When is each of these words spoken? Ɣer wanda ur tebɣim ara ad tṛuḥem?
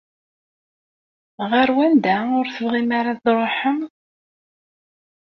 Ɣer 1.51 1.69
wanda 1.75 2.15
ur 2.37 2.45
tebɣim 2.55 2.89
ara 2.99 3.11
ad 3.13 3.19
tṛuḥem? 3.23 3.79